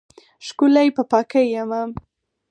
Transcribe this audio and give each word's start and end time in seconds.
ښکلی 0.45 0.87
په 0.95 1.01
پاکۍ 1.11 1.45
یمه 1.55 1.81